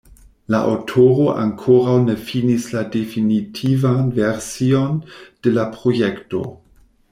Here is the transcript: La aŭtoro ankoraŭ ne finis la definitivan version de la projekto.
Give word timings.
La 0.53 0.59
aŭtoro 0.69 1.27
ankoraŭ 1.41 1.93
ne 2.05 2.15
finis 2.29 2.65
la 2.77 2.83
definitivan 2.97 4.09
version 4.19 4.99
de 5.45 5.55
la 5.61 5.69
projekto. 5.79 6.45